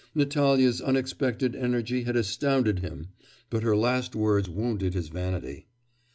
Natalya's 0.15 0.81
unexpected 0.81 1.55
energy 1.55 2.05
had 2.05 2.15
astounded 2.15 2.79
him; 2.79 3.09
but 3.51 3.61
her 3.61 3.75
last 3.75 4.15
words 4.15 4.49
wounded 4.49 4.95
his 4.95 5.09
vanity. 5.09 5.67